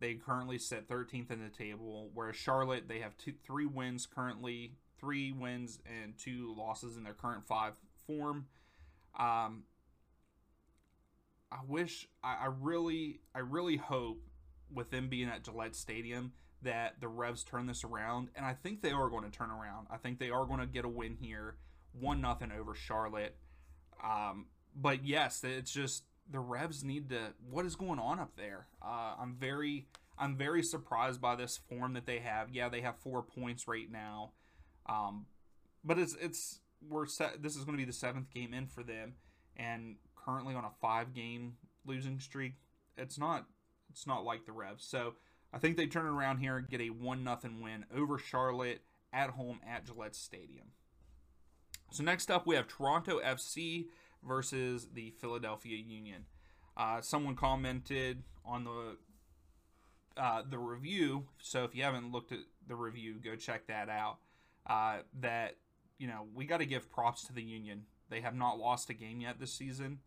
They 0.00 0.14
currently 0.14 0.58
sit 0.58 0.88
13th 0.88 1.30
in 1.30 1.42
the 1.42 1.50
table, 1.50 2.10
whereas 2.14 2.36
Charlotte 2.36 2.88
they 2.88 3.00
have 3.00 3.16
two, 3.16 3.34
three 3.46 3.66
wins 3.66 4.06
currently, 4.06 4.74
three 4.98 5.32
wins 5.32 5.78
and 5.86 6.16
two 6.18 6.54
losses 6.56 6.96
in 6.96 7.04
their 7.04 7.14
current 7.14 7.46
five 7.46 7.74
form. 8.06 8.46
Um, 9.18 9.64
I 11.52 11.58
wish 11.66 12.08
I, 12.22 12.36
I 12.42 12.48
really 12.60 13.20
I 13.34 13.40
really 13.40 13.76
hope 13.76 14.22
with 14.72 14.90
them 14.90 15.08
being 15.08 15.28
at 15.28 15.42
Gillette 15.44 15.74
Stadium 15.74 16.32
that 16.62 17.00
the 17.00 17.08
Revs 17.08 17.44
turn 17.44 17.66
this 17.66 17.84
around, 17.84 18.28
and 18.34 18.44
I 18.44 18.54
think 18.54 18.82
they 18.82 18.90
are 18.90 19.08
going 19.08 19.24
to 19.24 19.30
turn 19.30 19.50
around. 19.50 19.86
I 19.90 19.96
think 19.96 20.18
they 20.18 20.30
are 20.30 20.44
going 20.44 20.60
to 20.60 20.66
get 20.66 20.84
a 20.84 20.88
win 20.88 21.16
here, 21.20 21.56
one 21.98 22.20
nothing 22.20 22.52
over 22.52 22.74
Charlotte. 22.74 23.36
Um, 24.02 24.46
but 24.74 25.04
yes, 25.04 25.42
it's 25.44 25.72
just 25.72 26.04
the 26.30 26.40
Revs 26.40 26.84
need 26.84 27.08
to. 27.10 27.34
What 27.48 27.66
is 27.66 27.76
going 27.76 27.98
on 27.98 28.18
up 28.20 28.36
there? 28.36 28.66
Uh, 28.82 29.14
I'm 29.20 29.36
very, 29.38 29.86
I'm 30.18 30.36
very 30.36 30.62
surprised 30.62 31.20
by 31.20 31.36
this 31.36 31.58
form 31.68 31.94
that 31.94 32.06
they 32.06 32.18
have. 32.18 32.50
Yeah, 32.52 32.68
they 32.68 32.82
have 32.82 32.98
four 32.98 33.22
points 33.22 33.66
right 33.66 33.90
now, 33.90 34.32
um, 34.86 35.26
but 35.84 35.98
it's 35.98 36.16
it's 36.20 36.60
we're 36.86 37.06
set. 37.06 37.42
This 37.42 37.56
is 37.56 37.64
going 37.64 37.76
to 37.76 37.82
be 37.82 37.86
the 37.86 37.92
seventh 37.92 38.32
game 38.32 38.54
in 38.54 38.66
for 38.66 38.82
them, 38.82 39.14
and 39.56 39.96
currently 40.14 40.54
on 40.54 40.64
a 40.64 40.70
five 40.80 41.14
game 41.14 41.54
losing 41.86 42.20
streak. 42.20 42.54
It's 42.96 43.18
not 43.18 43.46
it's 43.90 44.06
not 44.06 44.24
like 44.24 44.46
the 44.46 44.52
Revs. 44.52 44.84
So 44.84 45.14
I 45.52 45.58
think 45.58 45.76
they 45.76 45.86
turn 45.86 46.06
around 46.06 46.38
here 46.38 46.56
and 46.56 46.68
get 46.68 46.80
a 46.80 46.90
1 46.90 47.24
0 47.24 47.38
win 47.60 47.84
over 47.94 48.18
Charlotte 48.18 48.82
at 49.12 49.30
home 49.30 49.60
at 49.68 49.86
Gillette 49.86 50.14
Stadium. 50.14 50.68
So 51.90 52.04
next 52.04 52.30
up, 52.30 52.46
we 52.46 52.54
have 52.54 52.68
Toronto 52.68 53.20
FC 53.20 53.86
versus 54.26 54.88
the 54.94 55.10
Philadelphia 55.20 55.76
Union. 55.76 56.26
Uh, 56.76 57.00
someone 57.00 57.34
commented 57.34 58.22
on 58.44 58.64
the 58.64 58.96
uh, 60.16 60.42
the 60.48 60.58
review. 60.58 61.24
So 61.40 61.64
if 61.64 61.74
you 61.74 61.82
haven't 61.82 62.12
looked 62.12 62.32
at 62.32 62.40
the 62.66 62.76
review, 62.76 63.14
go 63.22 63.36
check 63.36 63.66
that 63.66 63.88
out. 63.88 64.18
Uh, 64.66 64.98
that 65.20 65.56
you 65.98 66.06
know 66.06 66.26
we 66.34 66.44
got 66.44 66.58
to 66.58 66.66
give 66.66 66.90
props 66.90 67.24
to 67.24 67.32
the 67.32 67.42
Union. 67.42 67.84
They 68.08 68.20
have 68.20 68.34
not 68.34 68.58
lost 68.58 68.90
a 68.90 68.94
game 68.94 69.20
yet 69.20 69.40
this 69.40 69.52
season, 69.52 70.00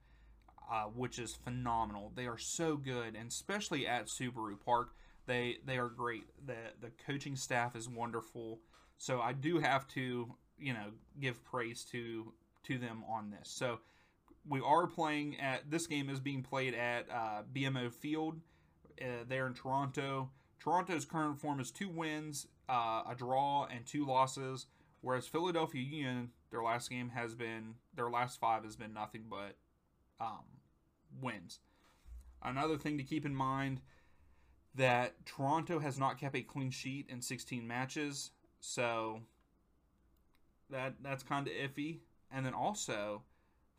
uh, 0.71 0.83
which 0.83 1.19
is 1.19 1.35
phenomenal. 1.35 2.11
They 2.15 2.27
are 2.27 2.37
so 2.37 2.77
good, 2.77 3.15
and 3.15 3.29
especially 3.29 3.87
at 3.87 4.07
Subaru 4.07 4.59
Park, 4.63 4.93
they 5.25 5.57
they 5.65 5.77
are 5.77 5.89
great. 5.89 6.25
the 6.45 6.55
The 6.81 6.91
coaching 7.05 7.35
staff 7.35 7.75
is 7.75 7.89
wonderful. 7.89 8.59
So 8.97 9.21
I 9.21 9.33
do 9.33 9.59
have 9.59 9.87
to 9.89 10.35
you 10.57 10.73
know 10.73 10.91
give 11.19 11.43
praise 11.43 11.83
to 11.91 12.33
to 12.63 12.77
them 12.77 13.03
on 13.09 13.31
this. 13.31 13.49
So 13.49 13.79
we 14.47 14.59
are 14.61 14.87
playing 14.87 15.39
at 15.39 15.69
this 15.69 15.87
game 15.87 16.09
is 16.09 16.19
being 16.19 16.43
played 16.43 16.73
at 16.73 17.09
uh, 17.09 17.43
BMO 17.53 17.91
Field 17.91 18.39
uh, 19.01 19.23
there 19.27 19.47
in 19.47 19.53
Toronto. 19.53 20.29
Toronto's 20.59 21.05
current 21.05 21.39
form 21.39 21.59
is 21.59 21.71
two 21.71 21.89
wins, 21.89 22.47
uh, 22.69 23.03
a 23.09 23.15
draw, 23.17 23.65
and 23.65 23.85
two 23.85 24.05
losses. 24.05 24.67
Whereas 25.01 25.27
Philadelphia 25.27 25.81
Union, 25.81 26.29
their 26.49 26.63
last 26.63 26.89
game 26.89 27.09
has 27.09 27.35
been 27.35 27.75
their 27.93 28.09
last 28.09 28.39
five 28.39 28.63
has 28.63 28.75
been 28.75 28.93
nothing 28.93 29.25
but 29.29 29.57
um, 30.21 30.45
wins. 31.21 31.59
Another 32.41 32.77
thing 32.77 32.97
to 32.97 33.03
keep 33.03 33.25
in 33.25 33.35
mind 33.35 33.81
that 34.75 35.25
Toronto 35.25 35.79
has 35.79 35.99
not 35.99 36.19
kept 36.19 36.35
a 36.35 36.41
clean 36.41 36.71
sheet 36.71 37.07
in 37.09 37.21
16 37.21 37.67
matches, 37.67 38.31
so 38.59 39.21
that 40.69 40.95
that's 41.01 41.23
kind 41.23 41.47
of 41.47 41.53
iffy. 41.53 41.99
And 42.31 42.45
then 42.45 42.53
also, 42.53 43.21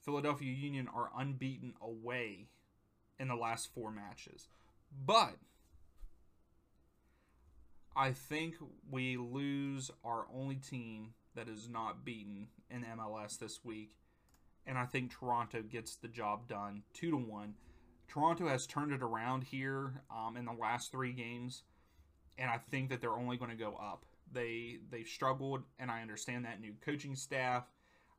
Philadelphia 0.03 0.53
Union 0.53 0.89
are 0.95 1.11
unbeaten 1.17 1.75
away 1.83 2.47
in 3.19 3.29
the 3.29 3.35
last 3.35 3.73
four 3.75 3.91
matches. 3.91 4.49
But 5.05 5.37
I 7.97 8.13
think 8.13 8.55
we 8.91 9.17
lose 9.17 9.91
our 10.05 10.27
only 10.33 10.57
team 10.57 11.15
that 11.35 11.49
is 11.49 11.69
not 11.69 12.05
beaten 12.05 12.49
in 12.71 12.85
MLS 12.99 13.39
this 13.39 13.65
week. 13.65 13.93
And 14.67 14.79
I 14.79 14.87
think 14.87 15.11
Toronto 15.11 15.63
gets 15.63 15.97
the 15.97 16.09
job 16.09 16.49
done 16.49 16.83
two 16.93 17.11
to 17.11 17.17
one. 17.17 17.55
Toronto 18.09 18.49
has 18.49 18.67
turned 18.67 18.93
it 18.93 19.03
around 19.03 19.45
here 19.45 20.03
um, 20.11 20.37
in 20.37 20.45
the 20.45 20.53
last 20.53 20.91
three 20.91 21.13
games, 21.13 21.63
and 22.39 22.51
I 22.51 22.59
think 22.59 22.91
that 22.91 23.01
they're 23.01 23.17
only 23.17 23.37
going 23.37 23.51
to 23.51 23.57
go 23.57 23.77
up. 23.81 24.05
They 24.33 24.79
they've 24.91 25.07
struggled, 25.07 25.63
and 25.79 25.91
I 25.91 26.03
understand 26.03 26.45
that 26.45 26.61
new 26.61 26.75
coaching 26.85 27.17
staff. 27.17 27.65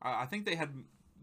Uh, 0.02 0.14
I 0.16 0.26
think 0.26 0.44
they 0.44 0.54
had 0.54 0.70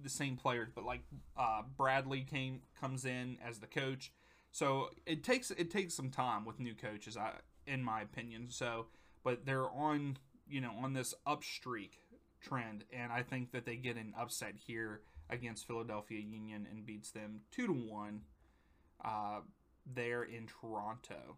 the 0.01 0.10
same 0.10 0.36
players, 0.38 0.70
but 0.74 0.86
like 0.86 1.01
uh, 1.38 1.63
Bradley 1.77 2.22
came 2.22 2.62
comes 2.79 3.05
in 3.05 3.38
as 3.46 3.60
the 3.60 3.67
coach, 3.67 4.12
so 4.51 4.89
it 5.05 5.24
takes 5.24 5.51
it 5.51 5.72
takes 5.72 5.93
some 5.93 6.10
time 6.10 6.46
with 6.46 6.60
new 6.60 6.75
coaches, 6.75 7.17
I 7.17 7.34
in 7.65 7.84
my 7.84 8.01
opinion. 8.01 8.50
So, 8.50 8.88
but 9.24 9.46
they're 9.46 9.70
on 9.70 10.17
you 10.48 10.62
know 10.62 10.74
on 10.82 10.93
this 10.93 11.13
up 11.25 11.43
streak 11.43 12.00
trend, 12.41 12.84
and 12.91 13.12
I 13.12 13.24
think 13.24 13.51
that 13.51 13.65
they 13.65 13.75
get 13.75 13.96
an 13.98 14.13
upset 14.20 14.55
here 14.67 15.01
against 15.29 15.65
Philadelphia 15.65 16.20
Union 16.20 16.67
and 16.70 16.86
beats 16.86 17.12
them 17.12 17.41
two 17.51 17.67
to 17.67 17.74
one 17.74 18.22
uh, 19.03 19.39
there 19.86 20.24
in 20.24 20.48
Toronto. 20.48 21.38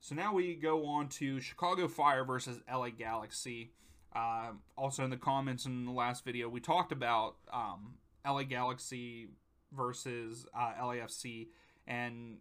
So 0.00 0.14
now 0.14 0.34
we 0.34 0.54
go 0.54 0.86
on 0.86 1.08
to 1.10 1.40
Chicago 1.40 1.88
Fire 1.88 2.24
versus 2.24 2.60
LA 2.70 2.90
Galaxy. 2.90 3.72
Uh, 4.14 4.52
also 4.76 5.02
in 5.02 5.10
the 5.10 5.16
comments 5.16 5.66
in 5.66 5.86
the 5.86 5.92
last 5.92 6.24
video, 6.24 6.48
we 6.48 6.60
talked 6.60 6.92
about 6.92 7.36
um, 7.52 7.94
LA 8.24 8.42
Galaxy 8.42 9.28
versus 9.72 10.46
uh, 10.54 10.72
LAFC 10.80 11.48
and 11.86 12.36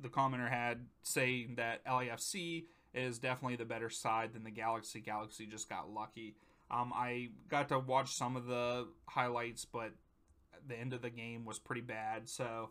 the 0.00 0.08
commenter 0.08 0.48
had 0.48 0.86
saying 1.02 1.54
that 1.56 1.84
LAFC 1.86 2.64
is 2.94 3.18
definitely 3.18 3.56
the 3.56 3.64
better 3.64 3.90
side 3.90 4.32
than 4.34 4.44
the 4.44 4.50
Galaxy. 4.50 5.00
Galaxy 5.00 5.46
just 5.46 5.68
got 5.68 5.90
lucky. 5.90 6.34
Um, 6.70 6.92
I 6.94 7.30
got 7.48 7.68
to 7.68 7.78
watch 7.78 8.14
some 8.14 8.36
of 8.36 8.46
the 8.46 8.88
highlights, 9.06 9.64
but 9.64 9.92
the 10.66 10.78
end 10.78 10.92
of 10.92 11.02
the 11.02 11.10
game 11.10 11.44
was 11.44 11.58
pretty 11.58 11.80
bad. 11.82 12.28
So 12.28 12.70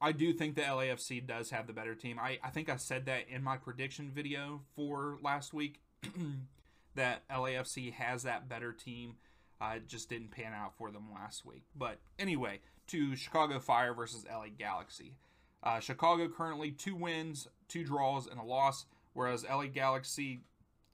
I 0.00 0.12
do 0.12 0.32
think 0.32 0.56
the 0.56 0.62
LAFC 0.62 1.26
does 1.26 1.50
have 1.50 1.66
the 1.66 1.72
better 1.72 1.94
team. 1.94 2.18
I, 2.20 2.38
I 2.42 2.50
think 2.50 2.68
I 2.68 2.76
said 2.76 3.06
that 3.06 3.28
in 3.28 3.42
my 3.42 3.56
prediction 3.56 4.10
video 4.14 4.60
for 4.74 5.18
last 5.22 5.54
week 5.54 5.80
that 6.94 7.26
LAFC 7.28 7.92
has 7.94 8.24
that 8.24 8.48
better 8.48 8.72
team. 8.72 9.16
Uh, 9.60 9.74
it 9.76 9.88
just 9.88 10.10
didn't 10.10 10.32
pan 10.32 10.52
out 10.52 10.76
for 10.76 10.90
them 10.90 11.06
last 11.14 11.46
week. 11.46 11.62
But 11.74 11.98
anyway, 12.18 12.60
to 12.88 13.16
Chicago 13.16 13.58
Fire 13.58 13.94
versus 13.94 14.24
LA 14.30 14.48
Galaxy. 14.56 15.14
Uh, 15.62 15.80
Chicago 15.80 16.28
currently 16.28 16.70
two 16.70 16.94
wins, 16.94 17.48
two 17.68 17.84
draws, 17.84 18.26
and 18.26 18.38
a 18.38 18.44
loss, 18.44 18.86
whereas 19.14 19.44
LA 19.48 19.66
Galaxy 19.66 20.40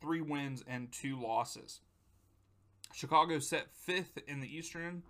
three 0.01 0.21
wins 0.21 0.65
and 0.67 0.91
two 0.93 1.21
losses. 1.21 1.81
Chicago 2.93 3.39
set 3.39 3.75
fifth 3.75 4.19
in 4.27 4.41
the 4.41 4.55
Eastern 4.57 5.03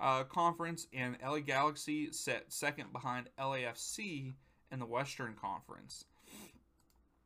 uh, 0.00 0.24
Conference, 0.24 0.86
and 0.92 1.16
LA 1.22 1.40
Galaxy 1.40 2.10
set 2.12 2.52
second 2.52 2.92
behind 2.92 3.28
LAFC 3.38 4.32
in 4.72 4.78
the 4.78 4.86
Western 4.86 5.34
Conference. 5.34 6.04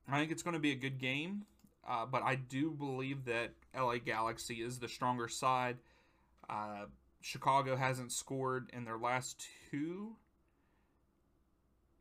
I 0.08 0.18
think 0.18 0.32
it's 0.32 0.42
going 0.42 0.54
to 0.54 0.60
be 0.60 0.72
a 0.72 0.76
good 0.76 0.98
game, 0.98 1.44
uh, 1.88 2.04
but 2.04 2.22
I 2.22 2.34
do 2.34 2.70
believe 2.70 3.24
that 3.24 3.52
LA 3.74 3.98
Galaxy 3.98 4.56
is 4.56 4.78
the 4.78 4.88
stronger 4.88 5.28
side. 5.28 5.78
Uh, 6.48 6.86
Chicago 7.22 7.76
hasn't 7.76 8.12
scored 8.12 8.68
in 8.72 8.84
their 8.84 8.98
last 8.98 9.46
two. 9.70 10.16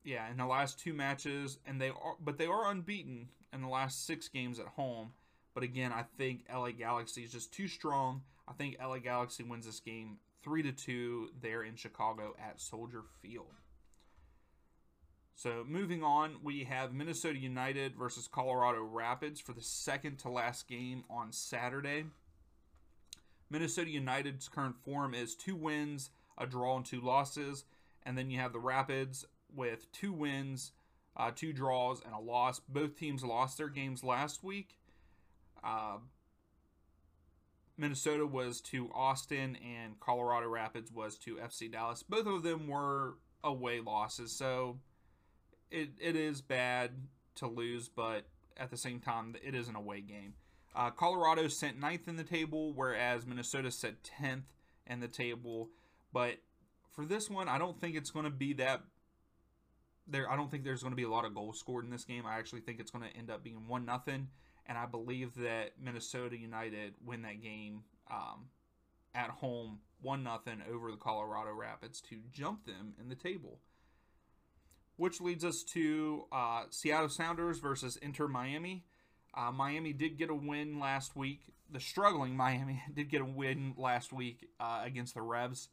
Yeah, 0.04 0.30
in 0.30 0.36
the 0.36 0.46
last 0.46 0.80
two 0.80 0.94
matches, 0.94 1.60
and 1.66 1.80
they 1.80 1.90
are, 1.90 2.16
but 2.20 2.38
they 2.38 2.48
are 2.48 2.70
unbeaten 2.70 3.30
in 3.54 3.62
the 3.62 3.70
last 3.70 4.06
six 4.06 4.28
games 4.28 4.60
at 4.60 4.68
home. 4.68 5.14
But 5.54 5.64
again, 5.64 5.94
I 5.94 6.04
think 6.18 6.46
LA 6.54 6.72
Galaxy 6.72 7.24
is 7.24 7.32
just 7.32 7.54
too 7.54 7.68
strong. 7.70 8.24
I 8.46 8.52
think 8.54 8.76
LA 8.82 8.98
Galaxy 8.98 9.44
wins 9.44 9.66
this 9.66 9.80
game 9.80 10.18
three 10.44 10.64
to 10.64 10.72
two 10.72 11.30
there 11.42 11.64
in 11.64 11.76
Chicago 11.76 12.36
at 12.40 12.60
Soldier 12.60 13.04
Field. 13.22 13.54
So 15.36 15.64
moving 15.68 16.04
on, 16.04 16.38
we 16.44 16.64
have 16.66 16.94
Minnesota 16.94 17.40
United 17.40 17.96
versus 17.96 18.28
Colorado 18.28 18.84
Rapids 18.84 19.42
for 19.42 19.54
the 19.54 19.62
second 19.62 20.20
to 20.20 20.30
last 20.30 20.68
game 20.68 21.04
on 21.10 21.32
Saturday. 21.32 22.06
Minnesota 23.50 23.90
United's 23.90 24.48
current 24.48 24.76
form 24.84 25.14
is 25.14 25.36
two 25.36 25.56
wins, 25.56 26.12
a 26.38 26.46
draw, 26.46 26.78
and 26.78 26.86
two 26.86 27.02
losses. 27.02 27.66
And 28.04 28.18
then 28.18 28.30
you 28.30 28.40
have 28.40 28.54
the 28.54 28.60
Rapids 28.60 29.26
with 29.56 29.92
two 29.92 30.14
wins, 30.14 30.72
uh, 31.18 31.32
two 31.36 31.54
draws, 31.54 32.02
and 32.04 32.14
a 32.14 32.20
loss. 32.20 32.60
Both 32.60 32.98
teams 32.98 33.24
lost 33.24 33.58
their 33.58 33.70
games 33.70 34.04
last 34.04 34.44
week. 34.44 34.78
Uh, 35.64 35.98
Minnesota 37.78 38.26
was 38.26 38.62
to 38.62 38.90
Austin, 38.94 39.58
and 39.58 40.00
Colorado 40.00 40.48
Rapids 40.48 40.92
was 40.92 41.18
to 41.20 41.38
FC 41.38 41.72
Dallas. 41.72 42.04
Both 42.04 42.28
of 42.28 42.44
them 42.44 42.68
were 42.68 43.18
away 43.44 43.80
losses, 43.80 44.38
so 44.38 44.78
it, 45.72 45.90
it 46.00 46.16
is 46.16 46.42
bad 46.42 46.92
to 47.36 47.48
lose, 47.48 47.90
but 47.90 48.28
at 48.58 48.70
the 48.70 48.78
same 48.78 49.00
time, 49.00 49.36
it 49.44 49.56
is 49.56 49.68
an 49.68 49.76
away 49.76 50.02
game. 50.02 50.34
Uh, 50.76 50.92
Colorado 50.92 51.48
sent 51.48 51.80
ninth 51.80 52.08
in 52.08 52.16
the 52.16 52.24
table, 52.24 52.74
whereas 52.74 53.26
Minnesota 53.26 53.72
set 53.72 53.96
10th 54.22 54.44
in 54.88 55.00
the 55.00 55.08
table. 55.08 55.70
But 56.12 56.38
for 56.92 57.06
this 57.06 57.30
one, 57.30 57.48
I 57.48 57.58
don't 57.58 57.80
think 57.80 57.96
it's 57.96 58.12
going 58.12 58.26
to 58.26 58.32
be 58.32 58.54
that. 58.54 58.82
There, 60.08 60.30
I 60.30 60.36
don't 60.36 60.52
think 60.52 60.64
there's 60.64 60.82
going 60.82 60.92
to 60.92 60.98
be 60.98 61.04
a 61.04 61.10
lot 61.10 61.26
of 61.26 61.34
goals 61.34 61.60
scored 61.60 61.86
in 61.86 61.92
this 61.92 62.04
game. 62.04 62.26
I 62.26 62.38
actually 62.38 62.62
think 62.62 62.80
it's 62.80 62.92
going 62.92 63.10
to 63.10 63.18
end 63.18 63.30
up 63.30 63.44
being 63.44 63.68
one 63.68 63.86
nothing, 63.86 64.28
and 64.68 64.78
I 64.78 64.86
believe 64.86 65.36
that 65.36 65.74
Minnesota 65.82 66.38
United 66.38 66.94
win 67.06 67.24
that 67.24 67.42
game 67.42 67.84
um, 68.10 68.46
at 69.14 69.30
home 69.30 69.80
one 70.02 70.24
nothing 70.24 70.62
over 70.72 70.92
the 70.92 70.98
Colorado 70.98 71.54
Rapids 71.54 72.02
to 72.10 72.18
jump 72.32 72.66
them 72.66 72.94
in 73.00 73.10
the 73.10 73.16
table. 73.16 73.60
Which 74.96 75.20
leads 75.22 75.44
us 75.44 75.64
to 75.74 76.26
uh, 76.32 76.64
Seattle 76.70 77.10
Sounders 77.10 77.60
versus 77.60 77.98
Inter 77.98 78.28
Miami. 78.28 78.86
Uh, 79.34 79.52
Miami 79.52 79.92
did 79.94 80.18
get 80.18 80.30
a 80.30 80.36
win 80.36 80.80
last 80.80 81.16
week. 81.16 81.42
The 81.72 81.80
struggling 81.80 82.36
Miami 82.38 82.84
did 82.94 83.10
get 83.10 83.22
a 83.22 83.26
win 83.26 83.74
last 83.78 84.14
week 84.14 84.50
uh, 84.60 84.82
against 84.84 85.16
the 85.16 85.22
Revs. 85.22 85.70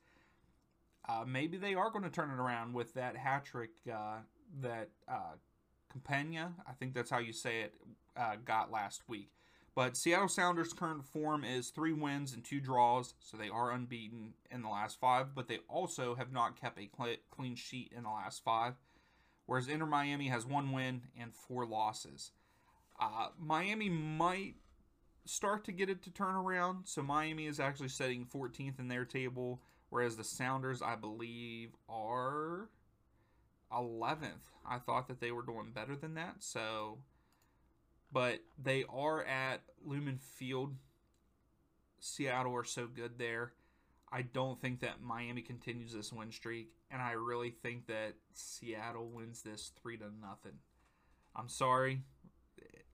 Uh, 1.08 1.24
maybe 1.26 1.58
they 1.58 1.74
are 1.74 1.90
going 1.90 2.04
to 2.04 2.10
turn 2.10 2.30
it 2.30 2.40
around 2.40 2.72
with 2.72 2.94
that 2.94 3.16
hat 3.16 3.44
trick 3.44 3.70
uh, 3.92 4.18
that 4.62 4.90
Campana, 5.92 6.54
I 6.66 6.72
think 6.72 6.94
that's 6.94 7.10
how 7.10 7.18
you 7.18 7.32
say 7.32 7.62
it, 7.62 7.74
uh, 8.16 8.36
got 8.44 8.70
last 8.70 9.02
week. 9.08 9.30
But 9.74 9.96
Seattle 9.96 10.28
Sounders' 10.28 10.72
current 10.72 11.04
form 11.04 11.44
is 11.44 11.70
three 11.70 11.92
wins 11.92 12.34
and 12.34 12.44
two 12.44 12.60
draws, 12.60 13.14
so 13.20 13.36
they 13.36 13.48
are 13.48 13.70
unbeaten 13.70 14.34
in 14.50 14.62
the 14.62 14.68
last 14.68 14.98
five, 14.98 15.34
but 15.34 15.48
they 15.48 15.60
also 15.68 16.16
have 16.16 16.32
not 16.32 16.60
kept 16.60 16.78
a 16.78 16.90
clean 17.30 17.54
sheet 17.54 17.92
in 17.96 18.02
the 18.02 18.10
last 18.10 18.42
five 18.44 18.74
whereas 19.50 19.66
Inter 19.66 19.84
Miami 19.84 20.28
has 20.28 20.46
one 20.46 20.70
win 20.70 21.02
and 21.20 21.34
four 21.34 21.66
losses. 21.66 22.30
Uh, 23.00 23.30
Miami 23.36 23.88
might 23.88 24.54
start 25.24 25.64
to 25.64 25.72
get 25.72 25.90
it 25.90 26.04
to 26.04 26.10
turn 26.12 26.36
around. 26.36 26.84
So 26.84 27.02
Miami 27.02 27.46
is 27.46 27.58
actually 27.58 27.88
setting 27.88 28.24
14th 28.32 28.78
in 28.78 28.86
their 28.86 29.04
table, 29.04 29.60
whereas 29.88 30.16
the 30.16 30.22
Sounders, 30.22 30.82
I 30.82 30.94
believe, 30.94 31.70
are 31.88 32.68
11th. 33.72 34.50
I 34.66 34.78
thought 34.78 35.08
that 35.08 35.20
they 35.20 35.32
were 35.32 35.42
doing 35.42 35.72
better 35.74 35.96
than 35.96 36.14
that. 36.14 36.36
So, 36.40 36.98
but 38.12 38.40
they 38.62 38.84
are 38.88 39.24
at 39.24 39.62
Lumen 39.84 40.18
Field. 40.18 40.74
Seattle 41.98 42.54
are 42.54 42.64
so 42.64 42.86
good 42.86 43.18
there. 43.18 43.52
I 44.12 44.22
don't 44.22 44.60
think 44.60 44.80
that 44.80 45.00
Miami 45.00 45.42
continues 45.42 45.92
this 45.92 46.12
win 46.12 46.32
streak, 46.32 46.72
and 46.90 47.00
I 47.00 47.12
really 47.12 47.50
think 47.50 47.86
that 47.86 48.14
Seattle 48.32 49.08
wins 49.08 49.42
this 49.42 49.70
three 49.80 49.96
to 49.98 50.06
nothing. 50.20 50.58
I'm 51.36 51.48
sorry, 51.48 52.02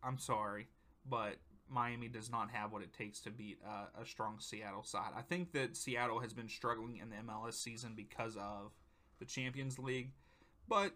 I'm 0.02 0.18
sorry, 0.18 0.68
but 1.08 1.36
Miami 1.68 2.08
does 2.08 2.30
not 2.30 2.50
have 2.50 2.70
what 2.70 2.82
it 2.82 2.92
takes 2.92 3.20
to 3.20 3.30
beat 3.30 3.58
uh, 3.66 4.00
a 4.00 4.04
strong 4.04 4.36
Seattle 4.38 4.82
side. 4.82 5.10
I 5.16 5.22
think 5.22 5.52
that 5.52 5.76
Seattle 5.76 6.20
has 6.20 6.34
been 6.34 6.48
struggling 6.48 6.98
in 6.98 7.08
the 7.08 7.16
MLS 7.16 7.54
season 7.54 7.94
because 7.96 8.36
of 8.36 8.72
the 9.18 9.24
Champions 9.24 9.78
League, 9.78 10.10
but 10.68 10.92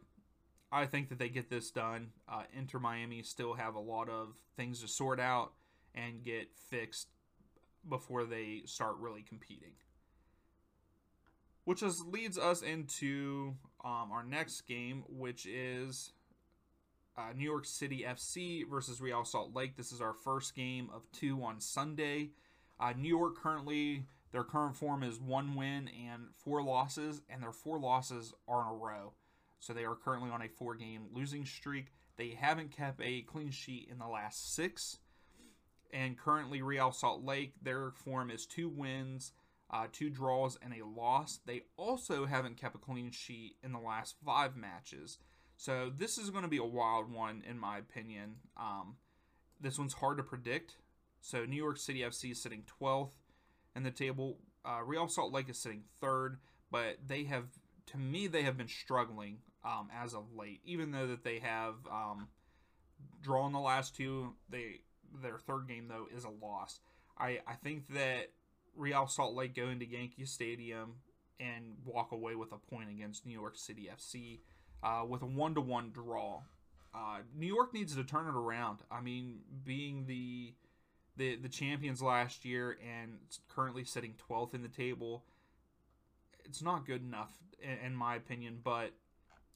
I 0.72 0.86
think 0.86 1.08
that 1.08 1.18
they 1.18 1.28
get 1.28 1.50
this 1.50 1.70
done. 1.70 2.10
Uh, 2.28 2.42
Inter 2.56 2.78
Miami 2.78 3.22
still 3.22 3.54
have 3.54 3.74
a 3.74 3.80
lot 3.80 4.08
of 4.08 4.34
things 4.56 4.80
to 4.82 4.88
sort 4.88 5.18
out 5.18 5.52
and 5.94 6.22
get 6.22 6.48
fixed 6.70 7.08
before 7.88 8.24
they 8.24 8.62
start 8.66 8.96
really 8.98 9.22
competing. 9.22 9.72
Which 11.64 11.82
is, 11.82 12.04
leads 12.04 12.38
us 12.38 12.62
into 12.62 13.54
um, 13.84 14.10
our 14.12 14.24
next 14.24 14.62
game, 14.62 15.04
which 15.08 15.46
is 15.46 16.12
uh, 17.16 17.32
New 17.36 17.44
York 17.44 17.64
City 17.66 18.04
FC 18.08 18.68
versus 18.68 19.00
Real 19.00 19.24
Salt 19.24 19.54
Lake. 19.54 19.76
This 19.76 19.92
is 19.92 20.00
our 20.00 20.14
first 20.14 20.54
game 20.54 20.88
of 20.94 21.02
two 21.12 21.42
on 21.42 21.60
Sunday. 21.60 22.30
Uh, 22.78 22.92
New 22.96 23.08
York 23.08 23.36
currently, 23.36 24.04
their 24.32 24.44
current 24.44 24.76
form 24.76 25.02
is 25.02 25.20
one 25.20 25.54
win 25.54 25.88
and 25.88 26.28
four 26.36 26.62
losses, 26.62 27.22
and 27.28 27.42
their 27.42 27.52
four 27.52 27.78
losses 27.78 28.32
are 28.48 28.62
in 28.62 28.68
a 28.68 28.74
row. 28.74 29.12
So 29.60 29.72
they 29.72 29.84
are 29.84 29.94
currently 29.94 30.30
on 30.30 30.42
a 30.42 30.48
four 30.48 30.74
game 30.74 31.02
losing 31.12 31.44
streak. 31.44 31.92
They 32.16 32.30
haven't 32.30 32.72
kept 32.76 33.00
a 33.02 33.22
clean 33.22 33.50
sheet 33.50 33.88
in 33.90 33.98
the 33.98 34.06
last 34.06 34.54
six. 34.54 34.98
And 35.92 36.18
currently, 36.18 36.62
Real 36.62 36.92
Salt 36.92 37.24
Lake, 37.24 37.54
their 37.62 37.90
form 37.90 38.30
is 38.30 38.46
two 38.46 38.68
wins, 38.68 39.32
uh, 39.70 39.86
two 39.92 40.08
draws, 40.08 40.58
and 40.62 40.72
a 40.72 40.86
loss. 40.86 41.40
They 41.46 41.62
also 41.76 42.26
haven't 42.26 42.56
kept 42.56 42.76
a 42.76 42.78
clean 42.78 43.10
sheet 43.10 43.56
in 43.62 43.72
the 43.72 43.78
last 43.78 44.16
five 44.24 44.56
matches. 44.56 45.18
So 45.56 45.90
this 45.94 46.16
is 46.16 46.30
going 46.30 46.44
to 46.44 46.48
be 46.48 46.58
a 46.58 46.64
wild 46.64 47.12
one, 47.12 47.42
in 47.48 47.58
my 47.58 47.78
opinion. 47.78 48.36
Um, 48.56 48.96
this 49.60 49.78
one's 49.78 49.94
hard 49.94 50.16
to 50.16 50.22
predict. 50.22 50.76
So 51.20 51.44
New 51.44 51.56
York 51.56 51.76
City 51.76 52.00
FC 52.00 52.32
is 52.32 52.42
sitting 52.42 52.64
12th 52.80 53.12
in 53.76 53.82
the 53.82 53.90
table. 53.90 54.38
Uh, 54.64 54.80
Real 54.84 55.08
Salt 55.08 55.32
Lake 55.32 55.50
is 55.50 55.58
sitting 55.58 55.82
third, 56.00 56.38
but 56.70 56.98
they 57.06 57.24
have, 57.24 57.44
to 57.86 57.98
me, 57.98 58.26
they 58.26 58.42
have 58.42 58.56
been 58.56 58.68
struggling 58.68 59.38
um, 59.64 59.88
as 59.94 60.14
of 60.14 60.24
late. 60.36 60.60
Even 60.64 60.90
though 60.90 61.06
that 61.06 61.24
they 61.24 61.38
have 61.38 61.74
um, 61.90 62.28
drawn 63.22 63.52
the 63.52 63.60
last 63.60 63.96
two, 63.96 64.34
they 64.48 64.80
their 65.22 65.38
third 65.38 65.68
game 65.68 65.88
though 65.88 66.06
is 66.14 66.24
a 66.24 66.44
loss. 66.44 66.80
I 67.18 67.40
I 67.46 67.54
think 67.62 67.88
that 67.94 68.30
Real 68.76 69.06
Salt 69.06 69.34
Lake 69.34 69.54
go 69.54 69.68
into 69.68 69.86
Yankee 69.86 70.24
Stadium 70.24 70.96
and 71.38 71.76
walk 71.84 72.12
away 72.12 72.34
with 72.34 72.52
a 72.52 72.58
point 72.58 72.90
against 72.90 73.26
New 73.26 73.32
York 73.32 73.56
City 73.56 73.88
FC 73.94 74.40
uh, 74.82 75.04
with 75.06 75.22
a 75.22 75.26
one 75.26 75.54
to 75.54 75.60
one 75.60 75.90
draw. 75.90 76.42
Uh, 76.94 77.18
New 77.36 77.46
York 77.46 77.72
needs 77.72 77.94
to 77.94 78.04
turn 78.04 78.26
it 78.26 78.34
around. 78.34 78.80
I 78.90 79.00
mean, 79.00 79.40
being 79.64 80.06
the 80.06 80.54
the 81.16 81.36
the 81.36 81.48
champions 81.48 82.02
last 82.02 82.44
year 82.44 82.78
and 82.86 83.18
currently 83.48 83.84
sitting 83.84 84.14
12th 84.28 84.54
in 84.54 84.62
the 84.62 84.68
table, 84.68 85.24
it's 86.44 86.62
not 86.62 86.86
good 86.86 87.02
enough 87.02 87.30
in, 87.62 87.86
in 87.86 87.94
my 87.94 88.16
opinion. 88.16 88.58
But 88.62 88.92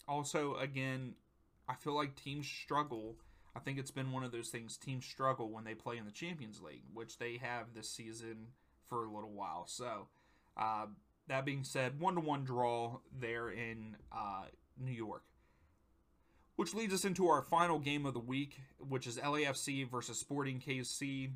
also, 0.08 0.56
again, 0.56 1.14
I 1.68 1.74
feel 1.74 1.94
like 1.94 2.14
teams 2.16 2.46
struggle. 2.46 3.16
I 3.56 3.60
think 3.60 3.78
it's 3.78 3.90
been 3.90 4.12
one 4.12 4.24
of 4.24 4.32
those 4.32 4.48
things 4.48 4.76
teams 4.76 5.04
struggle 5.04 5.50
when 5.50 5.64
they 5.64 5.74
play 5.74 5.96
in 5.96 6.04
the 6.04 6.12
Champions 6.12 6.60
League, 6.60 6.82
which 6.92 7.18
they 7.18 7.38
have 7.38 7.74
this 7.74 7.88
season 7.88 8.48
for 8.88 9.04
a 9.04 9.10
little 9.10 9.32
while. 9.32 9.66
So, 9.66 10.08
uh, 10.56 10.86
that 11.28 11.44
being 11.44 11.64
said, 11.64 12.00
one 12.00 12.14
to 12.14 12.20
one 12.20 12.44
draw 12.44 12.98
there 13.18 13.48
in 13.50 13.96
uh, 14.12 14.44
New 14.78 14.92
York. 14.92 15.22
Which 16.56 16.74
leads 16.74 16.94
us 16.94 17.04
into 17.04 17.28
our 17.28 17.42
final 17.42 17.80
game 17.80 18.06
of 18.06 18.14
the 18.14 18.20
week, 18.20 18.60
which 18.78 19.06
is 19.06 19.18
LAFC 19.18 19.90
versus 19.90 20.18
Sporting 20.18 20.60
KC. 20.60 21.30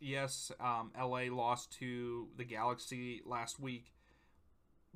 Yes, 0.00 0.52
um, 0.60 0.92
LA 0.98 1.24
lost 1.30 1.72
to 1.78 2.28
the 2.36 2.44
Galaxy 2.44 3.22
last 3.24 3.58
week, 3.58 3.92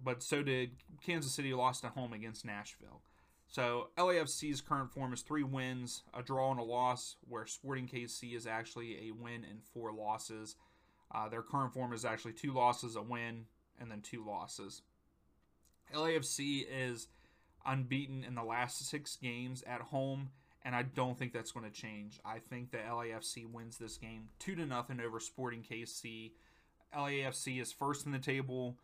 but 0.02 0.22
so 0.22 0.42
did 0.42 0.72
Kansas 1.04 1.32
City 1.32 1.54
lost 1.54 1.84
at 1.84 1.92
home 1.92 2.12
against 2.12 2.44
Nashville. 2.44 3.02
So 3.48 3.90
LAFC's 3.96 4.60
current 4.60 4.92
form 4.92 5.12
is 5.12 5.22
three 5.22 5.44
wins, 5.44 6.02
a 6.12 6.22
draw, 6.22 6.50
and 6.50 6.58
a 6.58 6.64
loss, 6.64 7.16
where 7.28 7.46
Sporting 7.46 7.86
KC 7.86 8.34
is 8.34 8.46
actually 8.46 9.08
a 9.08 9.12
win 9.12 9.44
and 9.48 9.62
four 9.62 9.92
losses. 9.92 10.56
Uh, 11.14 11.28
their 11.28 11.42
current 11.42 11.72
form 11.72 11.92
is 11.92 12.04
actually 12.04 12.32
two 12.32 12.52
losses, 12.52 12.96
a 12.96 13.02
win, 13.02 13.46
and 13.80 13.90
then 13.90 14.00
two 14.00 14.24
losses. 14.26 14.82
LAFC 15.94 16.66
is 16.68 17.08
unbeaten 17.64 18.24
in 18.24 18.34
the 18.34 18.42
last 18.42 18.88
six 18.88 19.16
games 19.16 19.62
at 19.66 19.80
home, 19.80 20.30
and 20.64 20.74
I 20.74 20.82
don't 20.82 21.18
think 21.18 21.32
that's 21.32 21.52
going 21.52 21.70
to 21.70 21.70
change. 21.70 22.18
I 22.24 22.38
think 22.38 22.72
that 22.72 22.88
LAFC 22.88 23.50
wins 23.50 23.78
this 23.78 23.96
game 23.96 24.28
two 24.38 24.56
to 24.56 24.66
nothing 24.66 25.00
over 25.00 25.20
Sporting 25.20 25.62
KC. 25.62 26.32
LAFC 26.96 27.60
is 27.60 27.72
first 27.72 28.06
in 28.06 28.12
the 28.12 28.18
table. 28.18 28.76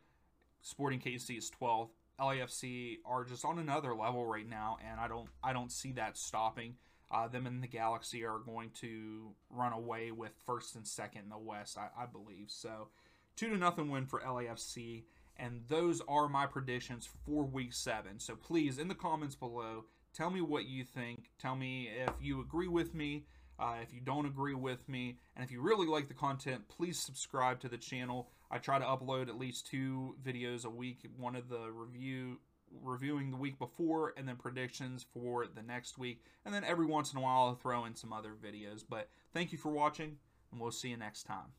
Sporting 0.62 1.00
KC 1.00 1.38
is 1.38 1.50
12th. 1.60 1.90
LAFC 2.20 2.98
are 3.06 3.24
just 3.24 3.44
on 3.44 3.58
another 3.58 3.94
level 3.94 4.26
right 4.26 4.48
now, 4.48 4.76
and 4.86 5.00
I 5.00 5.08
don't 5.08 5.28
I 5.42 5.52
don't 5.52 5.72
see 5.72 5.92
that 5.92 6.18
stopping. 6.18 6.74
Uh, 7.10 7.26
them 7.26 7.46
and 7.46 7.62
the 7.62 7.66
Galaxy 7.66 8.24
are 8.24 8.38
going 8.38 8.70
to 8.70 9.32
run 9.48 9.72
away 9.72 10.12
with 10.12 10.30
first 10.46 10.76
and 10.76 10.86
second 10.86 11.22
in 11.24 11.28
the 11.28 11.38
West, 11.38 11.76
I, 11.76 11.88
I 12.02 12.06
believe. 12.06 12.46
So, 12.48 12.88
two 13.34 13.48
to 13.48 13.56
nothing 13.56 13.90
win 13.90 14.06
for 14.06 14.20
LAFC. 14.20 15.04
And 15.40 15.62
those 15.68 16.02
are 16.06 16.28
my 16.28 16.46
predictions 16.46 17.08
for 17.24 17.44
week 17.44 17.72
seven. 17.72 18.18
So 18.18 18.36
please, 18.36 18.78
in 18.78 18.88
the 18.88 18.94
comments 18.94 19.34
below, 19.34 19.86
tell 20.12 20.30
me 20.30 20.42
what 20.42 20.66
you 20.66 20.84
think. 20.84 21.30
Tell 21.38 21.56
me 21.56 21.88
if 22.06 22.12
you 22.20 22.42
agree 22.42 22.68
with 22.68 22.94
me, 22.94 23.24
uh, 23.58 23.76
if 23.82 23.92
you 23.94 24.00
don't 24.02 24.26
agree 24.26 24.54
with 24.54 24.86
me. 24.86 25.16
And 25.34 25.42
if 25.42 25.50
you 25.50 25.62
really 25.62 25.86
like 25.86 26.08
the 26.08 26.14
content, 26.14 26.68
please 26.68 26.98
subscribe 26.98 27.58
to 27.60 27.68
the 27.68 27.78
channel. 27.78 28.28
I 28.50 28.58
try 28.58 28.78
to 28.78 28.84
upload 28.84 29.28
at 29.28 29.38
least 29.38 29.66
two 29.66 30.16
videos 30.24 30.64
a 30.64 30.70
week. 30.70 31.06
One 31.16 31.36
of 31.36 31.48
the 31.48 31.70
review 31.70 32.40
reviewing 32.82 33.30
the 33.30 33.36
week 33.36 33.58
before 33.58 34.14
and 34.16 34.28
then 34.28 34.36
predictions 34.36 35.04
for 35.12 35.46
the 35.46 35.62
next 35.62 35.98
week. 35.98 36.24
And 36.44 36.54
then 36.54 36.64
every 36.64 36.86
once 36.86 37.12
in 37.12 37.18
a 37.18 37.22
while 37.22 37.46
I'll 37.46 37.54
throw 37.54 37.84
in 37.84 37.94
some 37.94 38.12
other 38.12 38.32
videos. 38.32 38.84
But 38.88 39.08
thank 39.32 39.52
you 39.52 39.58
for 39.58 39.70
watching 39.70 40.16
and 40.50 40.60
we'll 40.60 40.70
see 40.70 40.88
you 40.88 40.96
next 40.96 41.24
time. 41.24 41.52